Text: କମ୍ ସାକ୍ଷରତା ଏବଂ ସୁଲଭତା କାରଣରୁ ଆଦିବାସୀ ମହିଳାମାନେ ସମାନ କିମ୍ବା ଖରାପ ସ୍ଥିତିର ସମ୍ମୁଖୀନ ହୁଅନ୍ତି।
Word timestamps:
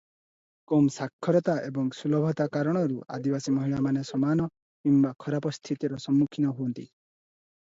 କମ୍ 0.69 0.85
ସାକ୍ଷରତା 0.95 1.57
ଏବଂ 1.65 1.91
ସୁଲଭତା 1.97 2.47
କାରଣରୁ 2.57 2.97
ଆଦିବାସୀ 3.17 3.53
ମହିଳାମାନେ 3.59 4.03
ସମାନ 4.11 4.49
କିମ୍ବା 4.55 5.13
ଖରାପ 5.27 5.53
ସ୍ଥିତିର 5.59 6.01
ସମ୍ମୁଖୀନ 6.07 6.57
ହୁଅନ୍ତି। 6.61 6.89